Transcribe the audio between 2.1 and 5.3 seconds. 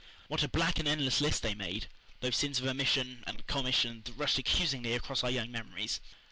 those sins of omission and commission that rushed accusingly across our